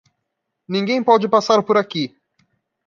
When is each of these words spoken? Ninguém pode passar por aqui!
Ninguém 0.67 1.03
pode 1.03 1.29
passar 1.29 1.61
por 1.61 1.77
aqui! 1.77 2.15